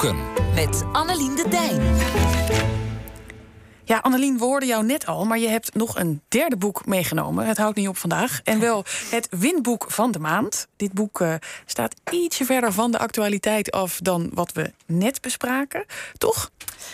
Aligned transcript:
Boeken. 0.00 0.24
Met 0.54 0.84
Annelien 0.92 1.36
de 1.36 1.48
Dijn. 1.48 1.80
Ja, 3.84 3.98
Annelien, 3.98 4.38
we 4.38 4.44
hoorden 4.44 4.68
jou 4.68 4.84
net 4.84 5.06
al, 5.06 5.24
maar 5.24 5.38
je 5.38 5.48
hebt 5.48 5.74
nog 5.74 5.98
een 5.98 6.22
derde 6.28 6.56
boek 6.56 6.86
meegenomen. 6.86 7.46
Het 7.46 7.56
houdt 7.56 7.76
niet 7.76 7.88
op 7.88 7.96
vandaag. 7.96 8.40
En 8.44 8.60
wel 8.60 8.84
het 9.10 9.28
winboek 9.30 9.90
van 9.90 10.10
de 10.10 10.18
maand. 10.18 10.66
Dit 10.76 10.92
boek 10.92 11.20
uh, 11.20 11.34
staat 11.66 11.94
ietsje 12.10 12.44
verder 12.44 12.72
van 12.72 12.90
de 12.90 12.98
actualiteit 12.98 13.70
af 13.70 13.98
dan 14.02 14.30
wat 14.34 14.52
we 14.52 14.72
net 14.86 15.20
bespraken. 15.20 15.84
Toch? 16.18 16.50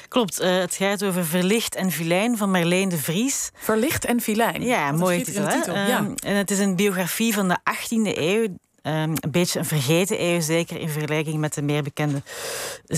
Klopt, 0.09 0.41
uh, 0.41 0.59
het 0.59 0.75
gaat 0.75 1.04
over 1.04 1.25
Verlicht 1.25 1.75
en 1.75 1.91
Vilijn 1.91 2.36
van 2.36 2.50
Marleen 2.50 2.88
de 2.88 2.98
Vries. 2.98 3.50
Verlicht 3.54 4.04
en 4.04 4.20
Vilijn. 4.20 4.62
Ja, 4.62 4.93
mooi 4.93 5.23
titel. 5.23 5.48
titel 5.48 5.75
uh, 5.75 5.88
ja. 5.88 6.07
En 6.25 6.36
het 6.36 6.50
is 6.50 6.59
een 6.59 6.77
biografie 6.77 7.34
van 7.34 7.48
de 7.48 7.59
18e 7.59 8.16
eeuw. 8.18 8.46
Um, 8.87 8.93
een 8.93 9.30
beetje 9.30 9.59
een 9.59 9.65
vergeten 9.65 10.23
eeuw, 10.23 10.41
zeker 10.41 10.80
in 10.80 10.88
vergelijking 10.88 11.38
met 11.38 11.55
de 11.55 11.62
meer 11.62 11.83
bekende 11.83 12.23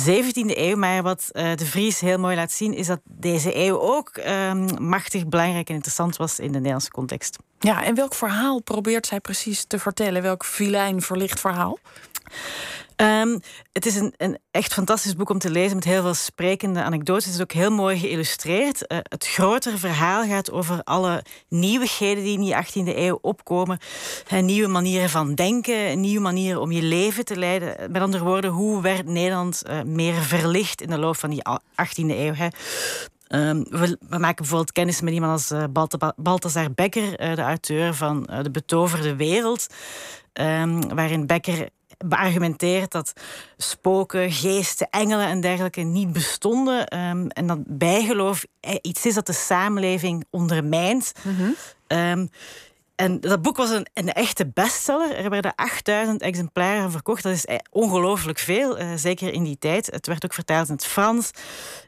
17e 0.08 0.56
eeuw. 0.56 0.76
Maar 0.76 1.02
wat 1.02 1.28
uh, 1.32 1.54
de 1.54 1.66
Vries 1.66 2.00
heel 2.00 2.18
mooi 2.18 2.36
laat 2.36 2.52
zien, 2.52 2.74
is 2.74 2.86
dat 2.86 3.00
deze 3.04 3.56
eeuw 3.56 3.80
ook 3.80 4.10
um, 4.26 4.82
machtig 4.88 5.26
belangrijk 5.26 5.68
en 5.68 5.74
interessant 5.74 6.16
was 6.16 6.38
in 6.38 6.46
de 6.52 6.56
Nederlandse 6.58 6.90
context. 6.90 7.36
Ja, 7.58 7.84
en 7.84 7.94
welk 7.94 8.14
verhaal 8.14 8.60
probeert 8.60 9.06
zij 9.06 9.20
precies 9.20 9.64
te 9.64 9.78
vertellen? 9.78 10.22
Welk 10.22 10.44
filijn 10.44 11.02
verlicht 11.02 11.40
verhaal? 11.40 11.78
Um, 13.02 13.40
het 13.72 13.86
is 13.86 13.96
een, 13.96 14.14
een, 14.16 14.38
echt 14.50 14.72
fantastisch 14.72 15.14
boek 15.14 15.30
om 15.30 15.38
te 15.38 15.50
lezen 15.50 15.76
met 15.76 15.84
heel 15.84 16.02
veel 16.02 16.14
sprekende 16.14 16.82
anekdotes. 16.82 17.24
Het 17.24 17.34
is 17.34 17.40
ook 17.40 17.52
heel 17.52 17.70
mooi 17.70 17.98
geïllustreerd. 17.98 18.84
Uh, 18.92 18.98
het 19.02 19.26
grotere 19.26 19.76
verhaal 19.76 20.26
gaat 20.26 20.50
over 20.50 20.80
alle 20.84 21.24
nieuwigheden 21.48 22.24
die 22.24 22.38
in 22.38 22.40
die 22.40 22.54
18e 22.54 22.96
eeuw 22.96 23.18
opkomen. 23.20 23.78
Uh, 24.32 24.40
nieuwe 24.40 24.68
manieren 24.68 25.10
van 25.10 25.34
denken, 25.34 26.00
nieuwe 26.00 26.20
manieren 26.20 26.60
om 26.60 26.72
je 26.72 26.82
leven 26.82 27.24
te 27.24 27.36
leiden. 27.36 27.92
Met 27.92 28.02
andere 28.02 28.24
woorden, 28.24 28.50
hoe 28.50 28.82
werd 28.82 29.06
Nederland 29.06 29.62
meer 29.84 30.14
verlicht 30.14 30.82
in 30.82 30.90
de 30.90 30.98
loop 30.98 31.16
van 31.16 31.30
die 31.30 31.42
18e 31.82 32.10
eeuw? 32.10 32.34
Hè? 32.34 32.48
Um, 33.48 33.64
we, 33.70 33.98
maken 34.08 34.36
bijvoorbeeld 34.36 34.72
kennis 34.72 35.00
met 35.00 35.14
iemand 35.14 35.32
als 35.32 35.50
uh, 35.50 36.64
Becker, 36.74 37.16
de 37.36 37.42
auteur 37.42 37.94
van 37.94 38.28
De 38.42 38.50
Betoverde 38.50 39.16
Wereld. 39.16 39.66
Um, 40.32 40.94
waarin 40.94 41.26
Becker 41.26 41.68
beargumenteert 42.04 42.90
dat 42.92 43.12
spoken, 43.56 44.32
geesten, 44.32 44.90
engelen 44.90 45.26
en 45.26 45.40
dergelijke 45.40 45.80
niet 45.80 46.12
bestonden. 46.12 46.98
Um, 46.98 47.28
en 47.28 47.46
dat 47.46 47.58
bijgeloof 47.66 48.44
iets 48.82 49.06
is 49.06 49.14
dat 49.14 49.26
de 49.26 49.32
samenleving 49.32 50.24
ondermijnt. 50.30 51.12
Mm 51.22 51.36
-hmm. 51.36 51.54
um, 51.98 52.30
en 52.98 53.20
dat 53.20 53.42
boek 53.42 53.56
was 53.56 53.70
een, 53.70 53.86
een, 53.94 54.12
echte 54.12 54.46
bestseller. 54.46 55.16
Er 55.16 55.30
werden 55.30 55.54
8000 55.54 56.22
exemplaren 56.22 56.90
verkocht. 56.90 57.22
Dat 57.22 57.32
is 57.32 57.46
ongelooflijk 57.70 58.38
veel, 58.38 58.80
uh, 58.80 58.88
zeker 58.96 59.32
in 59.32 59.42
die 59.42 59.58
tijd. 59.58 59.86
Het 59.86 60.06
werd 60.06 60.24
ook 60.24 60.34
vertaald 60.34 60.68
in 60.68 60.74
het 60.74 60.86
Frans, 60.86 61.30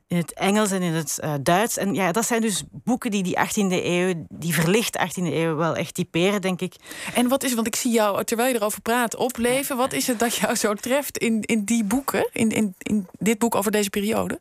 in 0.06 0.16
het 0.16 0.32
Engels 0.32 0.70
en 0.70 0.82
in 0.82 0.92
het 0.92 1.18
uh, 1.24 1.34
Duits. 1.42 1.76
En 1.76 1.94
ja, 1.94 2.12
dat 2.12 2.26
zijn 2.26 2.40
dus 2.40 2.62
boeken 2.70 3.10
die 3.10 3.22
die 3.22 3.38
18e 3.38 3.84
eeuw, 3.84 4.26
die 4.28 4.54
verlichte 4.54 5.08
18e 5.08 5.22
eeuw, 5.22 5.56
wel 5.56 5.76
echt 5.76 5.94
typeren, 5.94 6.40
denk 6.40 6.60
ik. 6.60 6.74
En 7.14 7.28
wat 7.28 7.42
is, 7.42 7.54
want 7.54 7.66
ik 7.66 7.76
zie 7.76 7.92
jou, 7.92 8.24
terwijl 8.24 8.48
je 8.48 8.54
erover 8.54 8.80
praat, 8.80 9.16
opleven. 9.16 9.76
Wat 9.76 9.92
is 9.92 10.06
het 10.06 10.18
dat 10.18 10.34
jou 10.34 10.54
zo 10.54 10.74
treft 10.74 11.18
in, 11.18 11.40
in 11.40 11.64
die 11.64 11.84
boeken, 11.84 12.28
in, 12.32 12.50
in, 12.50 12.74
in 12.78 13.06
dit 13.18 13.38
boek 13.38 13.54
over 13.54 13.70
deze 13.70 13.90
periode? 13.90 14.40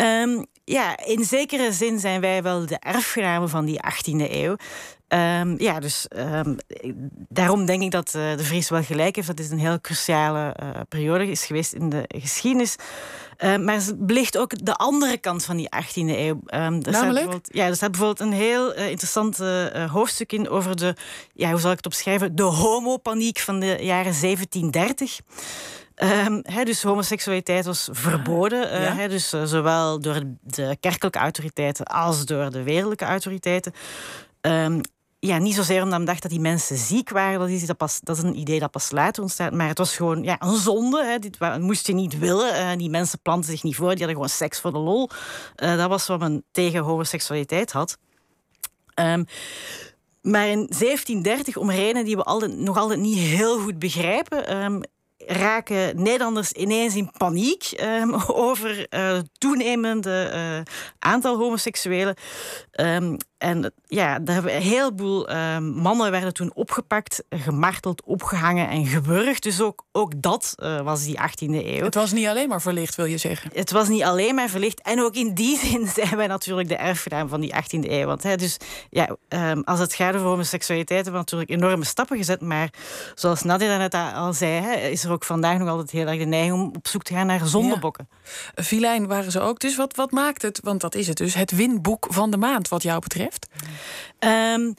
Um, 0.00 0.46
ja, 0.68 0.98
in 1.04 1.24
zekere 1.24 1.72
zin 1.72 1.98
zijn 1.98 2.20
wij 2.20 2.42
wel 2.42 2.66
de 2.66 2.78
erfgenamen 2.78 3.48
van 3.48 3.64
die 3.64 3.80
18e 3.84 4.30
eeuw. 4.30 4.56
Um, 5.08 5.60
ja, 5.60 5.80
dus 5.80 6.06
um, 6.16 6.56
daarom 7.28 7.66
denk 7.66 7.82
ik 7.82 7.90
dat 7.90 8.14
uh, 8.16 8.36
de 8.36 8.44
Vries 8.44 8.68
wel 8.68 8.82
gelijk 8.82 9.16
heeft. 9.16 9.26
Dat 9.26 9.36
dit 9.36 9.50
een 9.50 9.58
heel 9.58 9.80
cruciale 9.80 10.56
uh, 10.62 10.68
periode 10.88 11.30
is 11.30 11.44
geweest 11.44 11.72
in 11.72 11.88
de 11.88 12.04
geschiedenis. 12.08 12.76
Uh, 13.38 13.56
maar 13.56 13.80
ze 13.80 13.96
belicht 13.96 14.38
ook 14.38 14.64
de 14.64 14.74
andere 14.74 15.18
kant 15.18 15.44
van 15.44 15.56
die 15.56 15.68
18e 15.76 15.92
eeuw. 15.94 16.40
Um, 16.46 16.82
er 16.82 16.90
Namelijk? 16.90 17.38
Ja, 17.42 17.66
er 17.66 17.76
staat 17.76 17.90
bijvoorbeeld 17.90 18.20
een 18.20 18.38
heel 18.38 18.74
interessant 18.74 19.38
hoofdstuk 19.90 20.32
in 20.32 20.48
over 20.48 20.76
de, 20.76 20.94
ja, 21.32 21.50
hoe 21.50 21.60
zal 21.60 21.70
ik 21.70 21.76
het 21.76 21.86
opschrijven, 21.86 22.36
de 22.36 22.42
homopaniek 22.42 23.38
van 23.38 23.60
de 23.60 23.76
jaren 23.80 24.20
1730. 24.20 25.20
Um, 26.02 26.40
he, 26.42 26.64
dus 26.64 26.82
homoseksualiteit 26.82 27.64
was 27.64 27.88
verboden. 27.92 28.82
Uh, 28.82 28.96
he, 28.96 29.08
dus 29.08 29.34
uh, 29.34 29.44
zowel 29.44 30.00
door 30.00 30.22
de 30.40 30.76
kerkelijke 30.80 31.18
autoriteiten 31.18 31.84
als 31.84 32.24
door 32.24 32.50
de 32.50 32.62
wereldlijke 32.62 33.04
autoriteiten. 33.04 33.72
Um, 34.40 34.80
ja, 35.18 35.38
niet 35.38 35.54
zozeer 35.54 35.82
omdat 35.82 35.98
men 35.98 36.06
dacht 36.06 36.22
dat 36.22 36.30
die 36.30 36.40
mensen 36.40 36.76
ziek 36.76 37.10
waren. 37.10 37.38
Dat 37.38 37.48
is, 37.48 37.66
dat 37.66 37.76
pas, 37.76 38.00
dat 38.00 38.16
is 38.16 38.22
een 38.22 38.38
idee 38.38 38.58
dat 38.58 38.70
pas 38.70 38.90
later 38.90 39.22
ontstaat. 39.22 39.52
Maar 39.52 39.68
het 39.68 39.78
was 39.78 39.96
gewoon 39.96 40.22
ja, 40.22 40.36
een 40.38 40.56
zonde. 40.56 41.04
Hè. 41.04 41.18
Dit 41.18 41.58
moest 41.58 41.86
je 41.86 41.92
niet 41.92 42.18
willen. 42.18 42.54
Uh, 42.54 42.78
die 42.78 42.90
mensen 42.90 43.18
planten 43.22 43.50
zich 43.50 43.62
niet 43.62 43.76
voor. 43.76 43.88
Die 43.88 43.98
hadden 43.98 44.14
gewoon 44.14 44.28
seks 44.28 44.60
voor 44.60 44.72
de 44.72 44.78
lol. 44.78 45.10
Dat 45.54 45.88
was 45.88 46.06
wat 46.06 46.18
men 46.18 46.44
tegen 46.50 46.80
homoseksualiteit 46.80 47.72
had. 47.72 47.98
Um, 49.00 49.26
maar 50.22 50.46
in 50.46 50.66
1730, 50.68 51.56
om 51.56 51.70
redenen 51.70 52.04
die 52.04 52.16
we 52.16 52.22
altijd, 52.22 52.56
nog 52.56 52.76
altijd 52.78 53.00
niet 53.00 53.18
heel 53.18 53.58
goed 53.58 53.78
begrijpen... 53.78 54.56
Um, 54.62 54.80
raken 55.26 56.02
Nederlanders 56.02 56.52
ineens 56.52 56.96
in 56.96 57.10
paniek 57.16 57.72
um, 57.80 58.14
over 58.48 58.86
het 58.88 58.94
uh, 58.94 59.18
toenemende 59.38 60.30
uh, 60.34 60.74
aantal 60.98 61.36
homoseksuelen. 61.38 62.14
Um, 62.80 63.16
en 63.38 63.72
ja, 63.86 64.18
daar 64.18 64.34
hebben 64.34 64.54
een 64.54 64.62
heleboel 64.62 65.30
uh, 65.30 65.58
mannen 65.58 66.10
werden 66.10 66.32
toen 66.32 66.54
opgepakt, 66.54 67.22
gemarteld, 67.30 68.02
opgehangen 68.04 68.68
en 68.68 68.86
gewurgd. 68.86 69.42
Dus 69.42 69.60
ook, 69.60 69.84
ook 69.92 70.22
dat 70.22 70.54
uh, 70.58 70.80
was 70.80 71.04
die 71.04 71.18
18e 71.18 71.50
eeuw. 71.50 71.84
Het 71.84 71.94
was 71.94 72.12
niet 72.12 72.26
alleen 72.26 72.48
maar 72.48 72.60
verlicht, 72.60 72.94
wil 72.94 73.04
je 73.04 73.18
zeggen? 73.18 73.50
Het 73.54 73.70
was 73.70 73.88
niet 73.88 74.02
alleen 74.02 74.34
maar 74.34 74.48
verlicht. 74.48 74.82
En 74.82 75.00
ook 75.00 75.14
in 75.14 75.34
die 75.34 75.58
zin 75.66 75.86
zijn 75.86 76.16
wij 76.16 76.26
natuurlijk 76.26 76.68
de 76.68 76.76
erfgenaam 76.76 77.28
van 77.28 77.40
die 77.40 77.54
18e 77.54 77.90
eeuw. 77.90 78.06
Want 78.06 78.22
hè, 78.22 78.36
dus, 78.36 78.56
ja, 78.90 79.16
um, 79.28 79.62
als 79.64 79.78
het 79.78 79.94
gaat 79.94 80.14
over 80.14 80.26
homoseksualiteit, 80.26 81.04
hebben 81.04 81.12
we 81.12 81.18
natuurlijk 81.18 81.50
enorme 81.50 81.84
stappen 81.84 82.16
gezet. 82.16 82.40
Maar 82.40 82.70
zoals 83.14 83.42
Nadia 83.42 83.76
net 83.76 83.94
al 83.94 84.32
zei, 84.32 84.60
hè, 84.60 84.74
is 84.74 85.04
er 85.04 85.12
ook 85.12 85.24
vandaag 85.24 85.58
nog 85.58 85.68
altijd 85.68 85.90
heel 85.90 86.06
erg 86.06 86.18
de 86.18 86.24
neiging 86.24 86.54
om 86.54 86.72
op 86.76 86.88
zoek 86.88 87.02
te 87.02 87.14
gaan 87.14 87.26
naar 87.26 87.46
zondebokken. 87.46 88.08
Ja. 88.54 88.62
Filijn 88.62 89.06
waren 89.06 89.32
ze 89.32 89.40
ook. 89.40 89.58
Dus 89.58 89.76
wat, 89.76 89.96
wat 89.96 90.10
maakt 90.10 90.42
het, 90.42 90.60
want 90.62 90.80
dat 90.80 90.94
is 90.94 91.06
het 91.06 91.16
dus, 91.16 91.34
het 91.34 91.50
winboek 91.50 92.06
van 92.10 92.30
de 92.30 92.36
maand 92.36 92.68
wat 92.68 92.82
jou 92.82 93.00
betreft? 93.00 93.24
Um, 94.18 94.74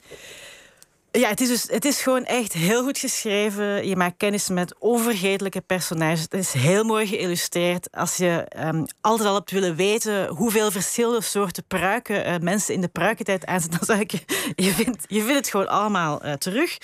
ja, 1.10 1.28
het 1.28 1.40
is, 1.40 1.48
dus, 1.48 1.62
het 1.62 1.84
is 1.84 2.02
gewoon 2.02 2.24
echt 2.24 2.52
heel 2.52 2.82
goed 2.82 2.98
geschreven. 2.98 3.86
Je 3.88 3.96
maakt 3.96 4.16
kennis 4.16 4.48
met 4.48 4.78
onvergetelijke 4.78 5.60
personages. 5.60 6.20
Het 6.20 6.34
is 6.34 6.52
heel 6.52 6.84
mooi 6.84 7.06
geïllustreerd. 7.06 7.92
Als 7.92 8.16
je 8.16 8.46
um, 8.58 8.84
altijd 9.00 9.28
al 9.28 9.34
hebt 9.34 9.50
willen 9.50 9.76
weten 9.76 10.28
hoeveel 10.28 10.70
verschillende 10.70 11.22
soorten 11.22 11.64
pruiken 11.66 12.26
uh, 12.26 12.38
mensen 12.38 12.74
in 12.74 12.80
de 12.80 12.88
pruikentijd 12.88 13.46
aanzetten, 13.46 13.78
dan 13.86 13.88
zou 13.88 14.00
ik 14.00 14.10
je 14.56 14.72
vindt, 14.72 15.04
je 15.06 15.20
vindt 15.20 15.36
het 15.36 15.48
gewoon 15.48 15.68
allemaal 15.68 16.26
uh, 16.26 16.32
terug. 16.32 16.78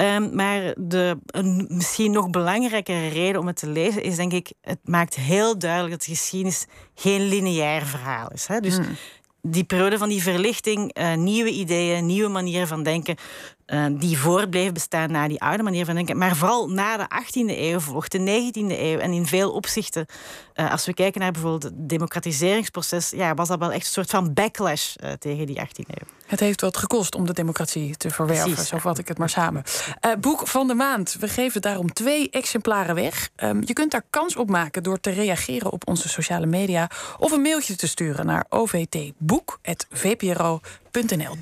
Um, 0.00 0.34
maar 0.34 0.74
de, 0.78 1.18
misschien 1.68 2.10
nog 2.10 2.30
belangrijkere 2.30 3.08
reden 3.08 3.40
om 3.40 3.46
het 3.46 3.56
te 3.56 3.68
lezen 3.68 4.02
is, 4.02 4.16
denk 4.16 4.32
ik, 4.32 4.52
het 4.60 4.80
maakt 4.84 5.14
heel 5.14 5.58
duidelijk 5.58 5.92
dat 5.92 6.02
de 6.02 6.10
geschiedenis 6.10 6.66
geen 6.94 7.28
lineair 7.28 7.86
verhaal 7.86 8.30
is. 8.32 8.46
Hè? 8.46 8.60
Dus 8.60 8.76
hmm 8.76 8.96
die 9.50 9.64
periode 9.64 9.98
van 9.98 10.08
die 10.08 10.22
verlichting, 10.22 10.98
uh, 10.98 11.14
nieuwe 11.14 11.50
ideeën, 11.50 12.06
nieuwe 12.06 12.28
manieren 12.28 12.68
van 12.68 12.82
denken, 12.82 13.16
uh, 13.66 13.86
die 13.90 14.18
voortbleven 14.18 14.74
bestaan 14.74 15.10
na 15.10 15.28
die 15.28 15.40
oude 15.40 15.62
manier 15.62 15.84
van 15.84 15.94
denken. 15.94 16.18
Maar 16.18 16.36
vooral 16.36 16.68
na 16.68 16.96
de 16.96 17.06
18e 17.22 17.58
eeuw 17.58 17.80
volgt 17.80 18.12
de 18.12 18.18
19e 18.18 18.78
eeuw. 18.78 18.98
En 18.98 19.12
in 19.12 19.26
veel 19.26 19.52
opzichten, 19.52 20.06
uh, 20.54 20.70
als 20.70 20.86
we 20.86 20.94
kijken 20.94 21.20
naar 21.20 21.32
bijvoorbeeld 21.32 21.62
het 21.62 21.88
democratiseringsproces, 21.88 23.10
ja, 23.10 23.34
was 23.34 23.48
dat 23.48 23.58
wel 23.58 23.72
echt 23.72 23.86
een 23.86 23.92
soort 23.92 24.10
van 24.10 24.32
backlash 24.32 24.94
tegen 25.18 25.46
die 25.46 25.60
18e 25.60 25.86
eeuw. 25.86 26.15
Het 26.26 26.40
heeft 26.40 26.60
wat 26.60 26.76
gekost 26.76 27.14
om 27.14 27.26
de 27.26 27.32
democratie 27.32 27.96
te 27.96 28.10
verwerven, 28.10 28.50
Precies, 28.50 28.68
zo 28.68 28.78
vat 28.78 28.98
ik 28.98 29.08
het 29.08 29.18
maar 29.18 29.30
samen. 29.30 29.62
boek 30.20 30.46
van 30.46 30.66
de 30.66 30.74
maand. 30.74 31.16
We 31.20 31.28
geven 31.28 31.60
daarom 31.60 31.92
twee 31.92 32.30
exemplaren 32.30 32.94
weg. 32.94 33.30
Um, 33.36 33.62
je 33.64 33.72
kunt 33.72 33.90
daar 33.90 34.04
kans 34.10 34.36
op 34.36 34.50
maken 34.50 34.82
door 34.82 35.00
te 35.00 35.10
reageren 35.10 35.72
op 35.72 35.88
onze 35.88 36.08
sociale 36.08 36.46
media 36.46 36.90
of 37.18 37.32
een 37.32 37.42
mailtje 37.42 37.76
te 37.76 37.86
sturen 37.86 38.26
naar 38.26 38.46
ovtboek.vpro.nl. 38.48 41.34